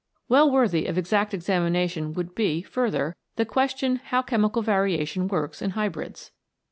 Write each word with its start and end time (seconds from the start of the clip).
Well 0.27 0.49
worthy 0.49 0.87
of 0.87 0.97
exact 0.97 1.31
examination 1.31 2.13
would 2.13 2.33
be, 2.33 2.63
further, 2.63 3.15
the 3.35 3.45
question 3.45 3.97
how 4.05 4.23
chemical 4.23 4.63
variation 4.63 5.27
works 5.27 5.61
in 5.61 5.69
hybrids. 5.77 6.31